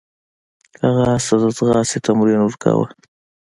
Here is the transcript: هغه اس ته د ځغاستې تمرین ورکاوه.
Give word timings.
هغه 0.83 1.03
اس 1.15 1.25
ته 1.27 1.35
د 1.43 1.45
ځغاستې 1.57 1.97
تمرین 2.07 2.39
ورکاوه. 2.43 2.87